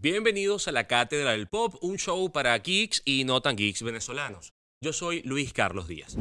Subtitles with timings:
[0.00, 4.54] Bienvenidos a la Cátedra del Pop, un show para geeks y no tan geeks venezolanos.
[4.80, 6.16] Yo soy Luis Carlos Díaz.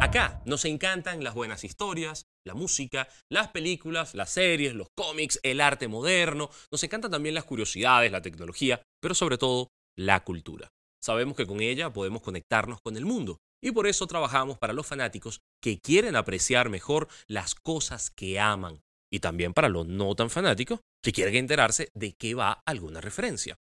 [0.00, 5.60] Acá nos encantan las buenas historias, la música, las películas, las series, los cómics, el
[5.60, 6.50] arte moderno.
[6.72, 10.68] Nos encantan también las curiosidades, la tecnología, pero sobre todo la cultura.
[11.00, 14.86] Sabemos que con ella podemos conectarnos con el mundo y por eso trabajamos para los
[14.86, 18.80] fanáticos que quieren apreciar mejor las cosas que aman
[19.10, 23.56] y también para los no tan fanáticos que quieren enterarse de qué va alguna referencia.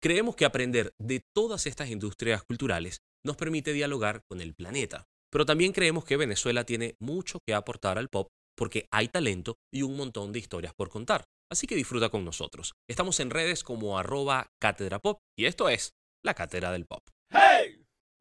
[0.00, 5.46] Creemos que aprender de todas estas industrias culturales nos permite dialogar con el planeta, pero
[5.46, 9.96] también creemos que Venezuela tiene mucho que aportar al pop porque hay talento y un
[9.96, 11.24] montón de historias por contar.
[11.50, 12.72] Así que disfruta con nosotros.
[12.88, 15.92] Estamos en redes como arroba cátedra pop y esto es
[16.24, 17.02] la Cátedra del Pop.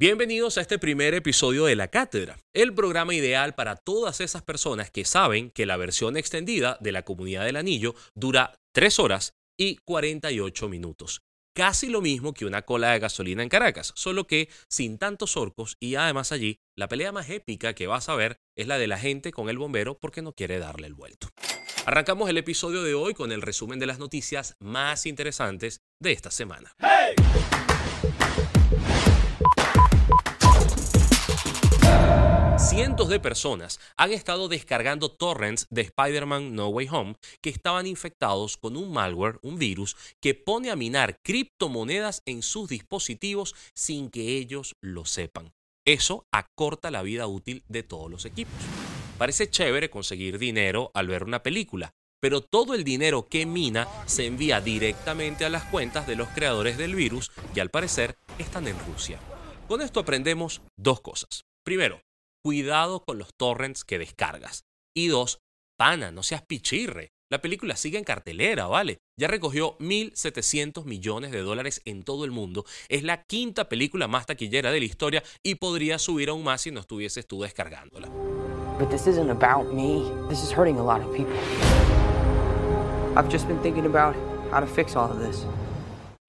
[0.01, 4.89] Bienvenidos a este primer episodio de La Cátedra, el programa ideal para todas esas personas
[4.89, 9.75] que saben que la versión extendida de la Comunidad del Anillo dura 3 horas y
[9.85, 11.21] 48 minutos
[11.53, 15.77] casi lo mismo que una cola de gasolina en Caracas, solo que sin tantos orcos
[15.79, 18.97] y además allí la pelea más épica que vas a ver es la de la
[18.97, 21.27] gente con el bombero porque no quiere darle el vuelto.
[21.85, 26.31] Arrancamos el episodio de hoy con el resumen de las noticias más interesantes de esta
[26.31, 26.73] semana.
[26.79, 27.70] Cientos
[33.11, 38.75] de personas han estado descargando torrents de Spider-Man No Way Home que estaban infectados con
[38.75, 44.75] un malware, un virus, que pone a minar criptomonedas en sus dispositivos sin que ellos
[44.81, 45.53] lo sepan.
[45.85, 48.53] Eso acorta la vida útil de todos los equipos.
[49.17, 54.25] Parece chévere conseguir dinero al ver una película, pero todo el dinero que mina se
[54.25, 58.79] envía directamente a las cuentas de los creadores del virus que al parecer están en
[58.87, 59.19] Rusia.
[59.67, 61.45] Con esto aprendemos dos cosas.
[61.63, 62.01] Primero,
[62.43, 64.63] cuidado con los torrents que descargas.
[64.95, 65.39] Y dos,
[65.77, 67.09] pana, no seas pichirre.
[67.31, 68.97] La película sigue en cartelera, ¿vale?
[69.17, 72.65] Ya recogió 1.700 millones de dólares en todo el mundo.
[72.89, 76.71] Es la quinta película más taquillera de la historia y podría subir aún más si
[76.71, 78.09] no estuvieses tú descargándola.
[78.79, 80.03] But this isn't about me.
[80.27, 81.33] This is hurting a lot of people.
[83.15, 84.15] I've just been thinking about
[84.51, 85.45] how to fix all of this.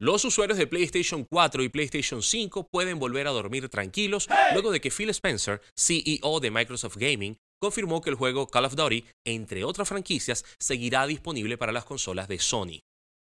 [0.03, 4.81] Los usuarios de PlayStation 4 y PlayStation 5 pueden volver a dormir tranquilos luego de
[4.81, 9.63] que Phil Spencer, CEO de Microsoft Gaming, confirmó que el juego Call of Duty, entre
[9.63, 12.81] otras franquicias, seguirá disponible para las consolas de Sony.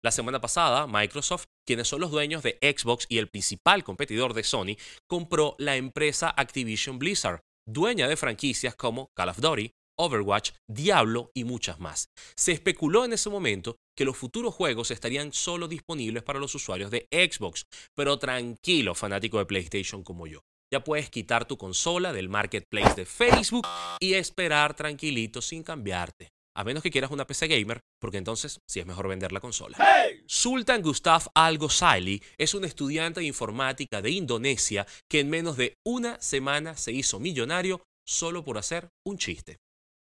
[0.05, 4.43] La semana pasada, Microsoft, quienes son los dueños de Xbox y el principal competidor de
[4.43, 4.75] Sony,
[5.09, 11.45] compró la empresa Activision Blizzard, dueña de franquicias como Call of Duty, Overwatch, Diablo y
[11.45, 12.09] muchas más.
[12.37, 16.91] Se especuló en ese momento que los futuros juegos estarían solo disponibles para los usuarios
[16.91, 20.41] de Xbox, pero tranquilo fanático de PlayStation como yo.
[20.73, 23.67] Ya puedes quitar tu consola del marketplace de Facebook
[24.01, 26.31] y esperar tranquilito sin cambiarte.
[26.57, 29.77] A menos que quieras una PC gamer, porque entonces sí es mejor vender la consola.
[30.27, 31.59] Sultan Gustav Al
[32.39, 37.19] es un estudiante de informática de Indonesia que en menos de una semana se hizo
[37.19, 39.59] millonario solo por hacer un chiste.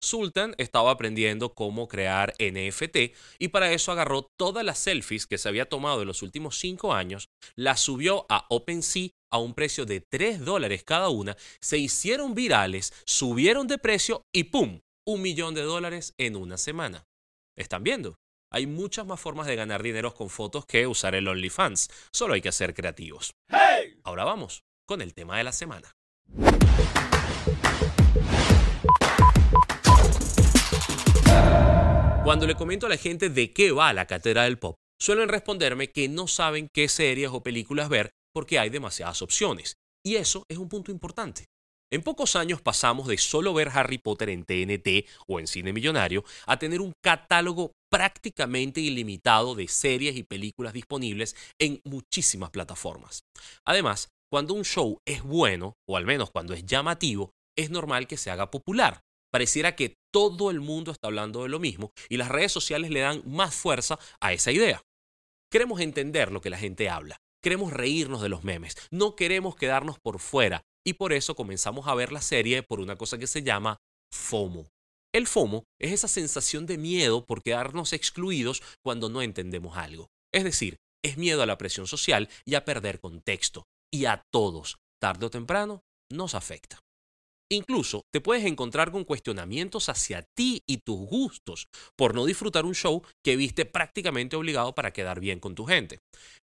[0.04, 5.48] Sultan estaba aprendiendo cómo crear NFT y para eso agarró todas las selfies que se
[5.48, 10.00] había tomado en los últimos cinco años, las subió a OpenSea a un precio de
[10.00, 14.80] 3 dólares cada una, se hicieron virales, subieron de precio y ¡pum!
[15.06, 17.04] Un millón de dólares en una semana.
[17.56, 18.16] ¿Están viendo?
[18.52, 21.90] Hay muchas más formas de ganar dinero con fotos que usar el OnlyFans.
[22.12, 23.34] Solo hay que ser creativos.
[24.04, 25.92] Ahora vamos con el tema de la semana.
[32.24, 35.90] Cuando le comento a la gente de qué va la cátedra del pop, suelen responderme
[35.90, 39.76] que no saben qué series o películas ver porque hay demasiadas opciones.
[40.02, 41.44] Y eso es un punto importante.
[41.92, 46.24] En pocos años pasamos de solo ver Harry Potter en TNT o en Cine Millonario
[46.46, 53.20] a tener un catálogo prácticamente ilimitado de series y películas disponibles en muchísimas plataformas.
[53.66, 58.16] Además, cuando un show es bueno, o al menos cuando es llamativo, es normal que
[58.16, 59.02] se haga popular.
[59.34, 63.00] Pareciera que todo el mundo está hablando de lo mismo y las redes sociales le
[63.00, 64.80] dan más fuerza a esa idea.
[65.50, 69.98] Queremos entender lo que la gente habla, queremos reírnos de los memes, no queremos quedarnos
[69.98, 73.42] por fuera y por eso comenzamos a ver la serie por una cosa que se
[73.42, 73.78] llama
[74.14, 74.68] FOMO.
[75.12, 80.06] El FOMO es esa sensación de miedo por quedarnos excluidos cuando no entendemos algo.
[80.32, 83.64] Es decir, es miedo a la presión social y a perder contexto.
[83.92, 86.83] Y a todos, tarde o temprano, nos afecta.
[87.54, 92.74] Incluso te puedes encontrar con cuestionamientos hacia ti y tus gustos por no disfrutar un
[92.74, 96.00] show que viste prácticamente obligado para quedar bien con tu gente.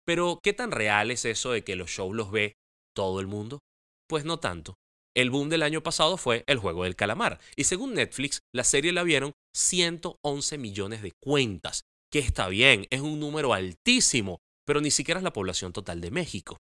[0.05, 2.57] Pero, ¿qué tan real es eso de que los shows los ve
[2.95, 3.61] todo el mundo?
[4.09, 4.75] Pues no tanto.
[5.17, 8.93] El boom del año pasado fue El juego del calamar, y según Netflix, la serie
[8.93, 11.83] la vieron 111 millones de cuentas,
[12.13, 16.11] que está bien, es un número altísimo, pero ni siquiera es la población total de
[16.11, 16.59] México.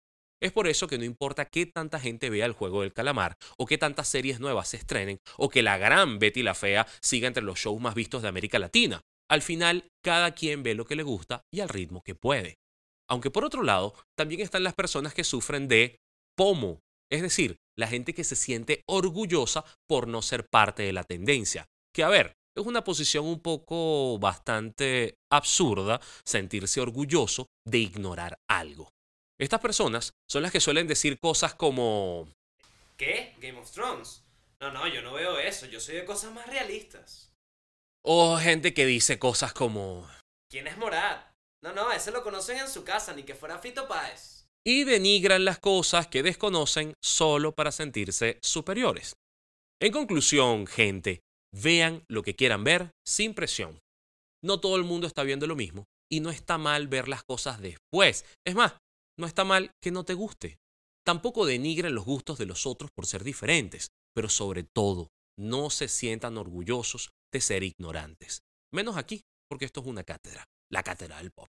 [0.43, 3.67] Es por eso que no importa qué tanta gente vea el juego del calamar, o
[3.67, 7.43] qué tantas series nuevas se estrenen, o que la gran Betty la Fea siga entre
[7.43, 9.03] los shows más vistos de América Latina.
[9.31, 12.57] Al final, cada quien ve lo que le gusta y al ritmo que puede.
[13.09, 15.99] Aunque por otro lado, también están las personas que sufren de
[16.37, 16.81] POMO,
[17.13, 21.67] es decir, la gente que se siente orgullosa por no ser parte de la tendencia.
[21.95, 28.91] Que a ver, es una posición un poco bastante absurda sentirse orgulloso de ignorar algo.
[29.41, 32.29] Estas personas son las que suelen decir cosas como...
[32.99, 33.35] ¿Qué?
[33.41, 34.23] Game of Thrones.
[34.61, 37.33] No, no, yo no veo eso, yo soy de cosas más realistas.
[38.05, 40.07] O gente que dice cosas como...
[40.51, 41.33] ¿Quién es Morat?
[41.63, 44.47] No, no, ese lo conocen en su casa, ni que fuera Fito Páez.
[44.63, 49.17] Y denigran las cosas que desconocen solo para sentirse superiores.
[49.81, 53.79] En conclusión, gente, vean lo que quieran ver sin presión.
[54.45, 57.63] No todo el mundo está viendo lo mismo y no está mal ver las cosas
[57.63, 58.27] después.
[58.47, 58.75] Es más,
[59.21, 60.59] no está mal que no te guste.
[61.05, 65.89] Tampoco denigren los gustos de los otros por ser diferentes, pero sobre todo, no se
[65.89, 68.43] sientan orgullosos de ser ignorantes.
[68.73, 71.49] Menos aquí, porque esto es una cátedra, la cátedra del pop.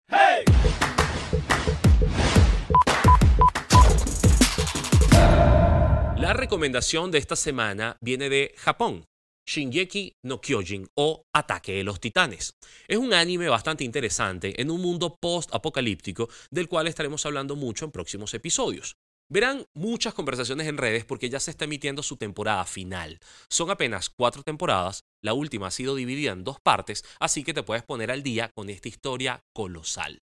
[6.16, 9.04] La recomendación de esta semana viene de Japón,
[9.46, 12.54] Shingeki no Kyojin o Ataque de los Titanes.
[12.88, 17.90] Es un anime bastante interesante en un mundo post-apocalíptico del cual estaremos hablando mucho en
[17.90, 18.96] próximos episodios.
[19.30, 23.18] Verán muchas conversaciones en redes porque ya se está emitiendo su temporada final.
[23.48, 27.62] Son apenas cuatro temporadas, la última ha sido dividida en dos partes, así que te
[27.62, 30.18] puedes poner al día con esta historia colosal.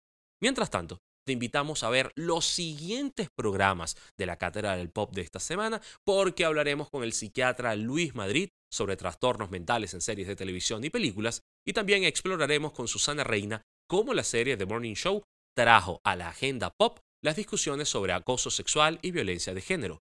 [0.41, 5.21] Mientras tanto, te invitamos a ver los siguientes programas de la Cátedra del Pop de
[5.21, 10.35] esta semana, porque hablaremos con el psiquiatra Luis Madrid sobre trastornos mentales en series de
[10.35, 15.23] televisión y películas, y también exploraremos con Susana Reina cómo la serie The Morning Show
[15.55, 20.01] trajo a la agenda pop las discusiones sobre acoso sexual y violencia de género.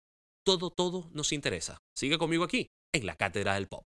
[0.44, 1.78] Todo, todo nos interesa.
[1.96, 3.84] Sigue conmigo aquí, en la Cátedra del Pop.